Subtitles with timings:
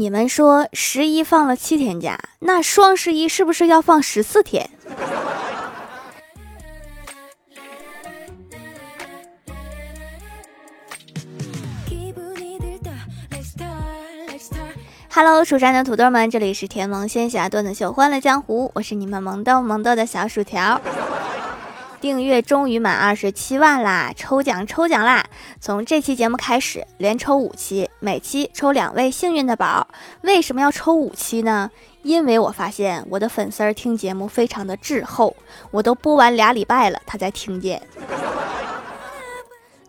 [0.00, 4.70] 你们说十一放了七天假，那双十一是不是要放十四天
[15.10, 20.80] ？Hello，蜀山的土豆们，这里是甜萌仙侠段子秀《欢乐江湖》，我是你们萌豆萌豆的小薯条。
[22.00, 24.10] 订阅终于满二十七万啦！
[24.16, 25.24] 抽奖抽奖啦！
[25.60, 29.86] 从这期节目开始，连抽五期，每期抽两位幸运的宝。
[30.22, 31.70] 为什么要抽五期呢？
[32.02, 35.36] 因为我发现我的粉丝儿听节目非常的滞后，
[35.70, 37.82] 我都播完俩礼拜了，他才听见。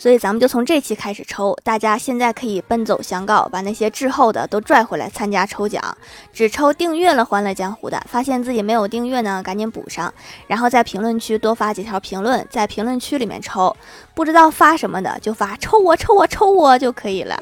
[0.01, 5.95] 所以咱们就从这期开始抽，大家现在可以奔走相告，把那些滞后的都拽回来参加抽奖。
[6.33, 10.11] 只抽订阅了《欢乐江湖》的，发现自己没有订阅呢，赶紧补上。
[10.47, 13.77] 然后在评论区多发几条评论，在评论区里面抽。
[14.15, 17.39] 不知道发什么的，就发抽我抽我抽我就可以了。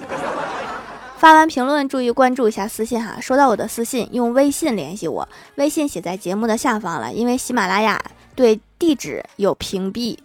[1.15, 7.97] 发完评论注意关注一下私信哈，收到我的私信用微信联系我，微信写在节目的下方了，因为喜马拉雅
[8.35, 10.17] 对地址有屏蔽。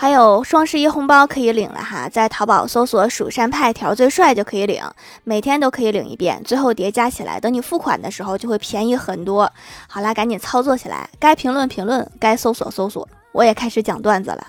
[0.00, 4.82] 还有双十一红包可以领了哈，在淘宝搜索“蜀山派条最帅”就可以领，
[5.24, 9.52] 每天都可以领一遍，最后叠加起来，等你付款的时候就会便宜很多。
[9.86, 14.46] 好啦，赶紧操作起来，该评论评论，该搜索搜索，我也开始讲段子了。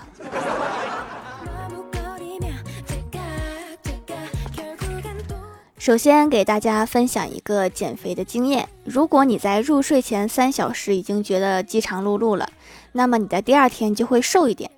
[5.76, 12.48] 首先给大家分享一个减肥的经验：如果你在入睡前三小时已经觉得饥肠辘辘了，
[12.92, 14.70] 那么你的第二天就会瘦一点。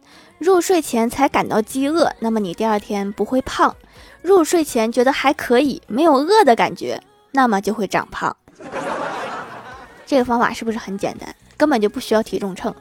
[0.44, 3.74] 入睡前才感到饥饿，那么你第二天不会胖；
[4.20, 7.00] 入睡前觉得还可以，没有饿的感觉，
[7.32, 8.36] 那么就会长胖。
[10.04, 11.34] 这个方法是不是很简单？
[11.56, 12.74] 根本就不需要体重秤。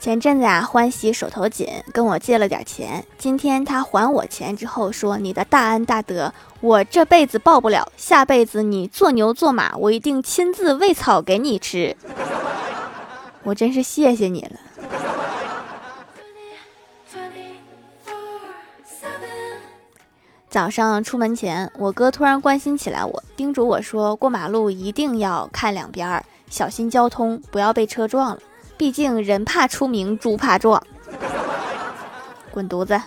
[0.00, 3.04] 前阵子啊，欢喜手头紧，跟我借了点钱。
[3.18, 11.94] 今天他还我钱之后说：“你的大恩大德，我这辈子报不了，下辈子你做牛做马，我一定亲自喂草给你吃。”
[13.42, 14.58] 我真是谢谢你了。
[20.50, 28.40] 早上出门前，我哥突然关心起来我，叮嘱我说：“过马路一定要看两边，小心交通，不要被车撞了。
[28.76, 30.82] 毕竟人怕出名，猪怕壮。”
[32.50, 33.00] 滚犊子！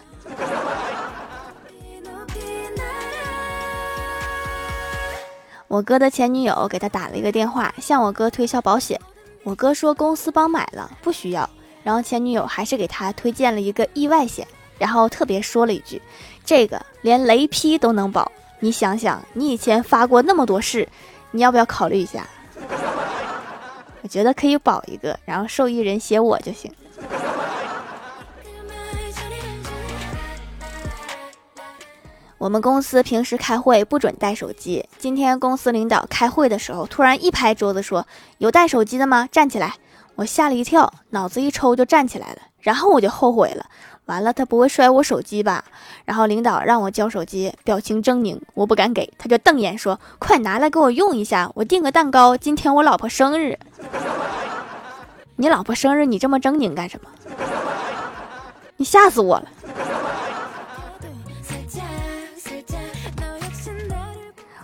[5.67, 9.01] 我哥的前女友给他打了一个电话，向我哥推销保险。
[9.43, 11.49] 我哥说公司帮买了，不需要。
[11.83, 14.47] 然后前女友还是给他推荐了一个意外险，
[14.77, 15.99] 然后特别说了一句
[16.45, 20.87] ：“这个连雷劈都能保。”你想想，你以前发过那么多誓，
[21.31, 22.27] 你要不要考虑一下？
[24.03, 26.71] 我觉得可以保一个，然后受益人写我就行。
[32.41, 34.83] 我们公司平时开会不准带手机。
[34.97, 38.07] 今天公司领导开会的时候，突然一拍桌子说
[38.39, 39.29] ：“有带手机的吗？
[39.31, 39.75] 站起来！”
[40.17, 42.37] 我吓了一跳，脑子一抽就站起来了。
[42.61, 43.67] 然后我就后悔了，
[44.05, 45.63] 完了，他不会摔我手机吧？
[46.03, 53.59] 然后领导让我交手机，表情狰狞，我不敢给，他就瞪眼说：“快拿来给我用一下，我订个蛋糕，今天我老婆生日。
[55.37, 57.09] ”你老婆生日你这么狰狞干什么？
[58.77, 59.47] 你吓死我了！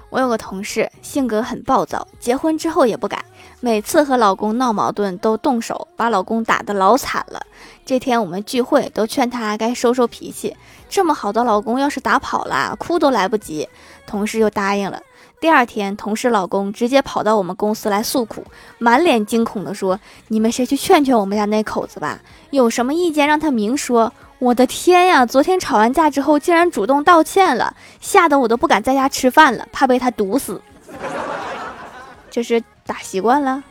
[0.10, 3.24] 我有个同事，性格很暴躁，结婚之后也不改，
[3.60, 7.42] 每次和老公闹矛盾都动手，把老公打得老惨了。
[7.86, 10.56] 这天我们聚会，都劝她该收收脾气。
[10.90, 13.68] 这么好的老公，要是打跑了，哭都来不及。
[14.06, 15.02] 同事又答应了。
[15.40, 18.44] 第二天，同事老公直接跑到我们公司来诉苦，
[18.80, 22.20] 满脸惊恐地说：“你们谁去劝劝我们家那口子吧？
[22.50, 25.26] 有什么意见让他明说。”我的天呀！
[25.26, 30.62] 昨天吵完架之后，竟然主动道歉了，吓得我都不敢在家吃饭了，怕被他毒死。
[32.30, 33.64] 这是打习惯了。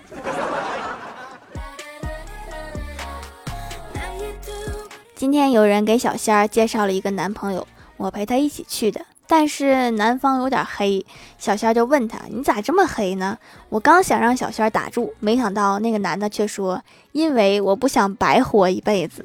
[5.15, 7.67] 今天有人给小仙儿介绍了一个男朋友，
[7.97, 11.07] 我陪他一起去的，但是男方有点黑，
[11.39, 13.39] 小仙儿就问他：“你咋这么黑呢？”
[13.71, 16.83] 我刚想让小仙儿打住，没想到那个男的却说
[17.13, 19.25] ：“因为我不想白活一辈子。”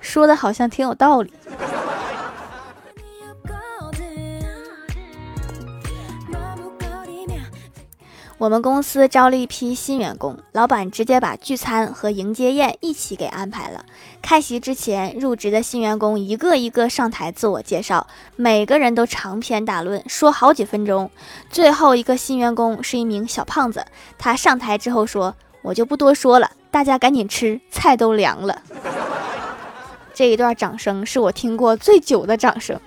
[0.00, 1.32] 说的好像挺有道理。
[8.38, 13.84] 我们公司招了一批新员工，老板直接把聚餐和迎接宴一起给安排了。
[14.22, 18.06] 开席之前，入职的新员工一个一个上台自我介绍，
[18.36, 21.10] 每个人都长篇大论，说好几分钟。
[21.50, 23.84] 最后一个新员工是一名小胖子，
[24.16, 28.62] 他上台之后说：“我就不多说了，大家赶紧吃，菜都凉了。”
[30.20, 32.78] 这一段掌声是我听过最久的掌声。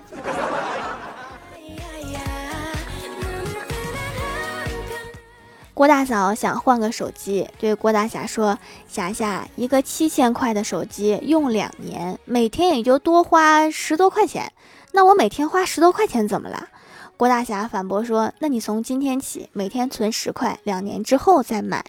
[5.73, 14.53] 郭大嫂想换个手机，对郭大侠说：“霞霞，一个七千块的手机用两年，每天也就多花十多块钱。
[14.91, 16.67] 那我每天花十多块钱怎么了？”
[17.17, 21.83] 郭大侠反驳说：“那你从今天起每天存十块，两年之后再买。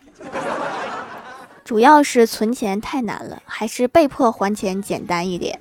[1.64, 5.58] 主要是存钱太难了，还是被迫还钱简单一点。”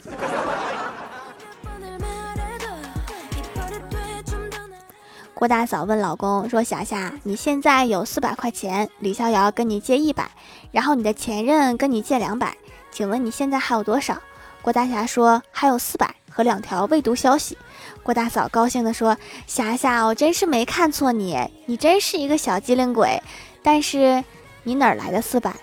[5.33, 10.29] 郭大嫂问老公说：“霞霞，你现在有四百块钱，李逍遥跟你借一百，
[10.71, 12.55] 然后你的前任跟你借两百，
[12.91, 14.21] 请问你现在还有多少？”
[14.61, 17.57] 郭大侠说：“还有四百和两条未读消息。”
[18.03, 23.21] 郭大嫂高兴地说：“霞霞，我真是没看错你，你真是一个小机灵鬼。
[23.61, 24.23] 但是
[24.63, 25.53] 你哪来的四百？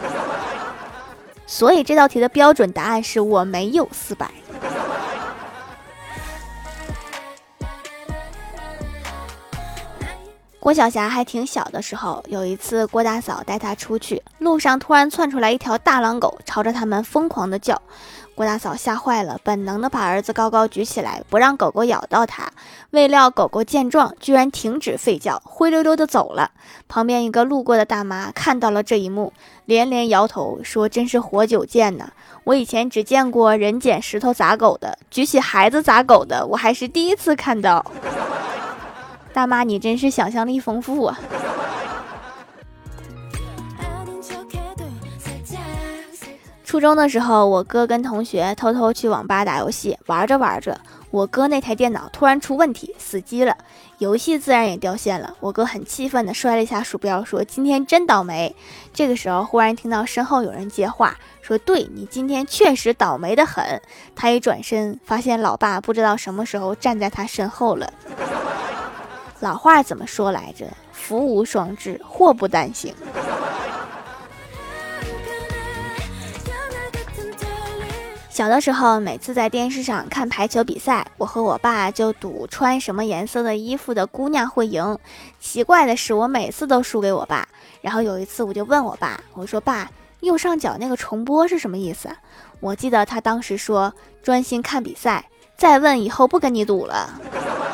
[1.46, 4.30] 所以这道题的标准答案是我没有四百。”
[10.58, 17.82] 郭晓霞还挺小的时候，有一次郭大嫂带她出去，路上突然窜出来一条大狼狗，朝着他们疯狂的叫。
[18.34, 22.50] 郭大嫂吓坏了，本能的把儿子高高举起来，不让狗狗咬到他。
[22.92, 26.52] 未料狗狗见状，居然停止吠叫，灰溜溜的走了。
[26.88, 29.34] 旁边一个路过的大妈看到了这一幕，
[29.66, 32.08] 连连摇头说：“真是活久见呐！
[32.44, 37.84] 我以前只见过人捡石头砸狗的，举起孩子砸狗的，我还是第一次看到。
[39.32, 41.18] ”大妈，你真是想象力丰富啊！
[46.64, 50.78] 初中的时候，我哥跟同学偷偷去网吧打游戏，玩着玩着，
[51.10, 53.56] 我哥那台电脑突然出问题，死机了，
[53.98, 55.34] 游戏自然也掉线了。
[55.40, 58.54] 我哥很气愤地摔了一下鼠标，说：“今天真倒霉。”
[58.92, 63.80] 这个时候，忽然听到身后有人接话，说：“对你今天确实倒霉的很。”
[64.16, 67.92] 他一转身，发现老爸不知道什么时候站在他身后了。
[69.40, 70.66] 老话怎么说来着？
[70.92, 72.94] 福无双至，祸不单行。
[78.34, 84.98] 小的时候，每次在电视上看排球比赛，我和我爸就赌穿什么颜色的衣服的姑娘会赢。
[85.38, 87.46] 奇怪的是，我每次都输给我爸。
[87.80, 89.88] 然后有一次，我就问我爸：“我说爸，
[90.18, 92.08] 右上角那个重播是什么意思？”
[92.58, 95.24] 我记得他当时说：“专心看比赛。”
[95.56, 97.14] 再问以后不跟你赌了。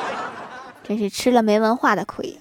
[0.85, 2.39] 真是吃了没文化的亏。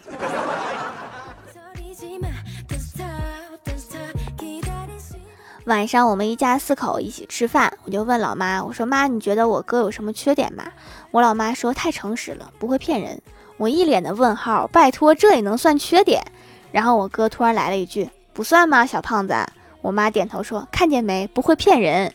[5.69, 10.63] 晚上我们一家四口一起吃饭，我就问老妈：“我说妈，你觉得我哥有什么缺点吗？”
[11.11, 13.21] 我老妈说：“太诚实了，不会骗人。”
[13.57, 16.25] 我一脸的问号，拜托，这也能算缺点？
[16.71, 19.35] 然后我哥突然来了一句：“不算吗，小胖子？”
[19.83, 22.11] 我妈点头说：“看见没，不会骗人。”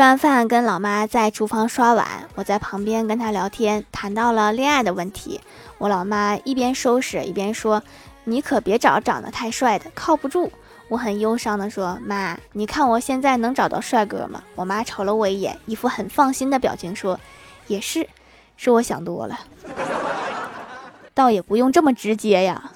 [0.00, 5.38] 吃完饭，跟老妈在厨房刷碗，我在旁边跟她聊天，谈到了恋爱的问题。
[5.76, 7.82] 我老妈一边收拾一边说
[8.24, 10.50] ：“你可别找长得太帅的，靠不住。”
[10.88, 17.20] 我很忧伤的说：“妈，你看我现在能找到帅哥吗？”我妈瞅了我一眼，一副很放心的表情说
[17.68, 18.08] ：“也是，
[18.56, 19.38] 是我想多了，
[21.12, 22.72] 倒也不用这么直接呀。”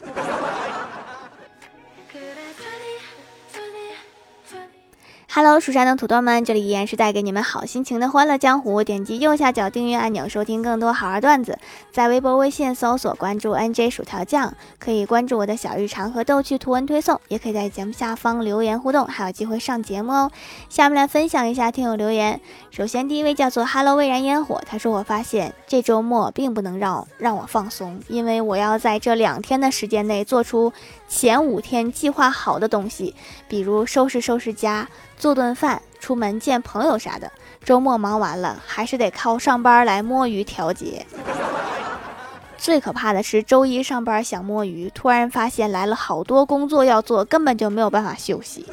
[5.36, 8.84] Hello，蜀山的土豆们，这里依然是带给你们好心情的欢乐江湖。
[8.84, 11.58] 点击右下角订阅按钮，收听更多好玩段子。
[11.90, 20.30] 在微博、微信搜索关注 NJ 薯条酱，可以关注我的小日常和逗趣图文推送，也可以在节目下方留言互动，还有机会上节目哦。
[20.68, 22.40] 下面来分享一下听友留言。
[22.70, 30.72] 首先，第一位叫做 Hello 蔚然烟火，他说：“我发现这周末并不能让让我放松，因为我要在这两天的时间内做出
[31.08, 33.16] 前五天计划好的东西，
[33.48, 34.86] 比如收拾收拾家。”
[35.16, 37.30] 做顿饭，出门见朋友啥的。
[37.64, 41.06] 周末忙完了，还是得靠上班来摸鱼调节。
[42.58, 48.66] 最可怕的是，周一上班想摸鱼，突然发现来了好多工作要做，根本就没有办法休息。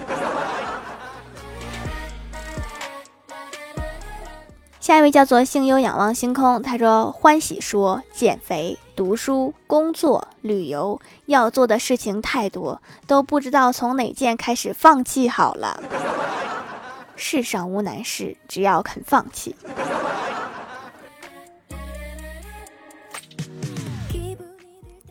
[4.82, 15.80] 下一位叫做幸优仰望星空，他说：“欢喜说减肥、读书、工作、旅游，要做的事情太多，都不知道从哪件开始放弃好了。
[17.16, 19.56] 世上无难事，只要肯放弃。”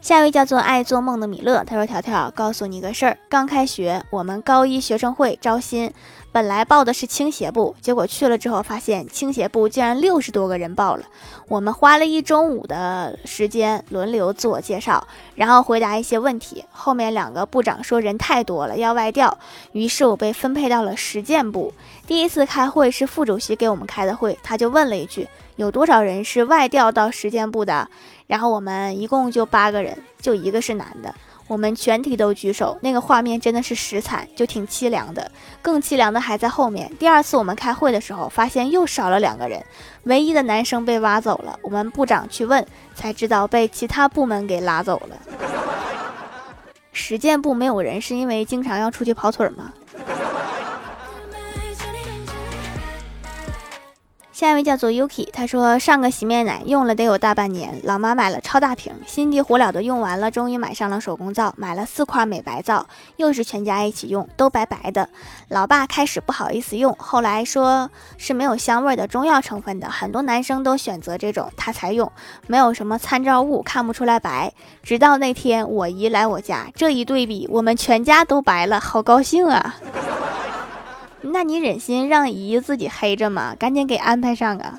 [0.01, 5.93] 下一位叫做爱做梦的米勒，他说：“条条，告诉你个事儿，刚开学，我们高一学生会招新。”
[6.33, 11.05] 本来报的是倾斜部，结果去了之后发现倾斜部竟然六十多个人报了。
[11.49, 16.65] 我们花了一中午的时间轮流自我介绍，然后回答一些问题。
[16.71, 19.37] 后面两个部长说人太多了要外调，
[19.73, 21.75] 于是我被分配到了实践部。
[22.07, 25.29] 第一次开会是副主席给我们开的会，他就问了一句：
[25.61, 27.87] 有多少人是外调到实践部的？
[28.27, 31.15] 然后我们一共就八个人，就一个是男的。
[31.49, 35.31] 我们全体都举手，那个画面真的是实惨，就挺凄凉的。
[35.61, 36.91] 更凄凉的还在后面。
[36.99, 39.63] 第二次我们开会的时候，发现又少了两个人，
[40.05, 41.59] 唯一的男生被挖走了。
[41.63, 45.17] 我们部长去问，才知道被其他部门给拉走了。
[46.91, 49.75] 实践部没有人，是因为经常要出去跑腿吗？
[54.41, 62.87] 下一位叫做 Yuki，他说上个洗面奶用了得有大半年，老妈买了超大瓶，心急火燎的用完了，终于买上了手工皂，买了四块美白皂，
[63.19, 65.11] 又是全家一起用，都白白的。
[65.49, 72.11] 老爸开始不好意思用，后来说是没有香味的中药成分的，很多男生都选择这种，他才用，
[72.47, 74.51] 没有什么参照物，看不出来白。
[74.83, 79.77] 直到那天我姨来我家，这一对比，我们全家都白了，好高兴啊！
[81.23, 83.55] 那你忍心让姨自己黑着吗？
[83.59, 84.79] 赶紧给安排上啊！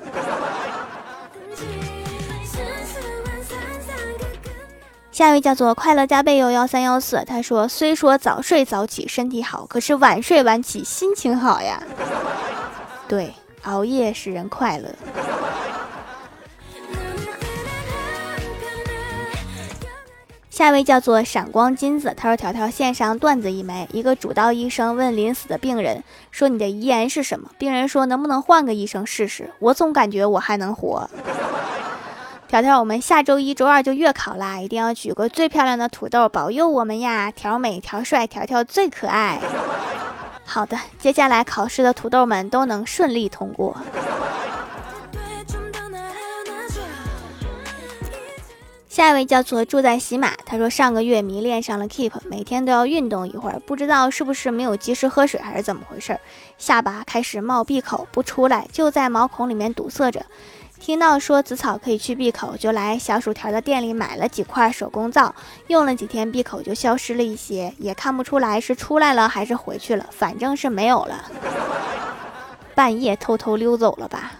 [5.12, 11.82] 下一位叫做快乐加倍哟幺三幺四，他说：“虽说早睡早起身体好，可是晚睡晚起心情好呀。”
[13.06, 13.32] 对，
[13.64, 14.88] 熬夜使人快乐。
[20.52, 23.88] 下一位叫做闪光金子，他说：“条条线上段子一枚。
[23.90, 29.50] 一个主刀医生问临死的病人说：‘你的遗言是什么？’病人说：‘能不能换个医生试试？
[29.60, 31.08] 我总感觉我还能活。’
[32.48, 37.30] 条条，我们下周一、周二就月考啦，一定要举个最漂亮的土豆保佑我们呀！
[37.30, 39.40] 条美、条帅、条条最可爱。
[40.44, 43.74] 好的，接下来考试的土豆们都能顺利通过。”
[48.92, 56.20] 下一位叫做住在喜马，他说上个月迷恋上了 Keep，每天都要运动一会儿，不知道是不是没有及时喝水还是怎么回事，
[56.58, 60.26] 下巴开始冒闭口不出来，就在毛孔里面堵塞着。
[60.78, 65.34] 听到说紫草可以去闭口，就来小薯条的店里买了几块手工皂，
[65.68, 71.30] 用了几天闭口就消失了一些，也看不出来是出来了还是回去了，反正是没有了。
[72.74, 74.32] 半夜偷偷溜走了吧。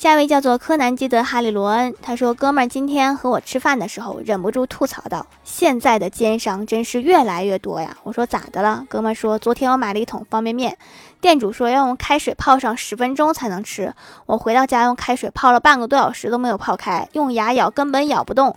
[0.00, 10.78] 下一位叫做柯南基德哈利罗恩，他说：“哥们儿今天和我吃饭的时候，忍不住吐槽道：现在的奸商真是越来越多呀！”我说：“咋的了？”哥们儿说：“昨天我买了一桶方便面，
[11.20, 13.92] 店主说要用开水泡上十分钟才能吃。
[14.24, 18.56] 我回到家用开水泡了半个多小时都没有泡开，用牙咬根本咬不动。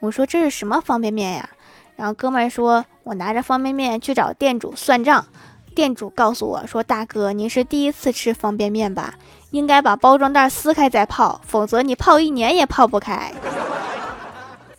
[0.00, 1.50] 我说这是什么方便面呀？
[1.94, 5.24] 然后哥们儿说：我拿着方便面去找店主算账，
[5.72, 9.14] 店主告诉我说：大哥，您是第一次吃方便面吧？”
[9.50, 13.32] 应该把包装袋撕开再泡，否则你泡一年也泡不开。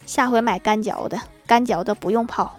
[0.06, 2.58] 下回买干嚼的，干嚼的不用泡。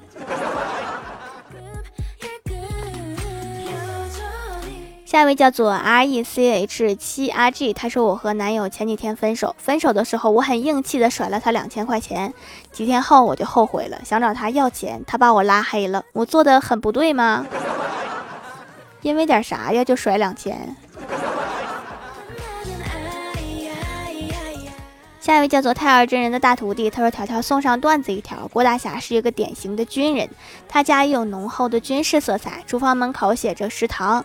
[5.04, 12.32] 下一位叫做 R E C H 七 R G，他说我和男友前几天分手，分手的时候我很硬气的甩了他两千块钱，
[12.70, 17.44] 几天后我就后悔了，想找他要钱，他把我拉黑了，我做的很不对吗？
[19.02, 20.74] 因为点啥呀就甩两千？
[25.22, 28.48] 下一位叫做泰尔真人的大徒弟，他说：“条条送上段子一条。
[28.48, 30.28] 郭大侠是一个典型的军人，
[30.68, 32.60] 他家也有浓厚的军事色彩。
[32.66, 34.24] 厨房门口写着食堂，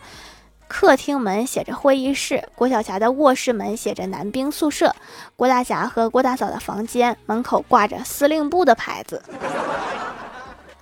[0.68, 4.96] 客厅门写着会议室，郭晓霞的卧室门写着男兵宿舍，
[5.36, 9.22] 郭大侠和郭大嫂的房间门口挂着司令部的牌子。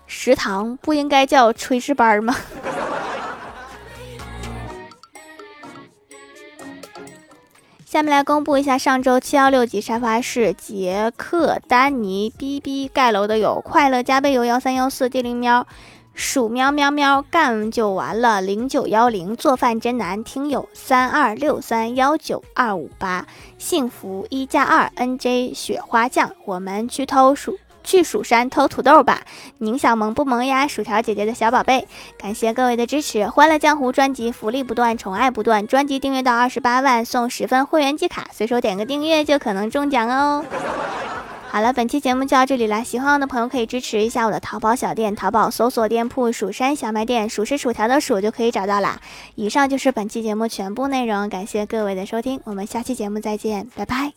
[0.08, 2.34] 食堂不应该叫炊事班吗？”
[7.96, 15.66] 下面来公布一下上周七幺六级沙发是杰克、丹尼、B B 盖楼的有快乐加倍有幺三幺四地灵喵、
[16.14, 23.25] 鼠喵喵喵干就完了零九幺零做饭真难听友三二六三幺九二五八
[23.58, 27.58] 幸福一加二 N J 雪花酱我们去偷鼠。
[27.86, 29.22] 去蜀山偷土豆吧，
[29.60, 30.68] 宁小萌不萌呀？
[30.68, 31.88] 薯条姐姐的小宝贝，
[32.18, 33.27] 感谢各位的支持！
[33.27, 40.44] 欢乐江湖专辑福利不断，宠爱不断，专辑订阅到二十八万送十份会员季卡，随手点个订阅就可能中奖哦！
[41.48, 49.00] 好了，本期节目就到这里了，喜欢我的朋友可以支持一下我的淘宝小店，淘宝搜索店铺“蜀山小卖店”，数是薯条的数就可以找到啦。
[49.36, 54.12] 以上就是本期节目全部内容，感谢各位的收听，我们下期节目再见，拜拜。